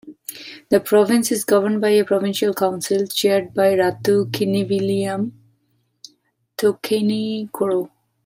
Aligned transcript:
The 0.71 0.79
province 0.79 1.31
is 1.31 1.45
governed 1.45 1.79
by 1.79 1.89
a 1.89 2.03
Provincial 2.03 2.55
Council, 2.55 3.05
chaired 3.05 3.53
by 3.53 3.75
Ratu 3.75 4.31
Kiniviliame 4.31 5.31
Taukeinikoro. 6.57 7.91